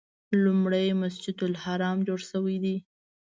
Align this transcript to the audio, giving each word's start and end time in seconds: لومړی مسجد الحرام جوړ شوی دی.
لومړی 0.43 0.87
مسجد 1.01 1.37
الحرام 1.49 1.97
جوړ 2.07 2.19
شوی 2.31 2.57
دی. 2.63 2.75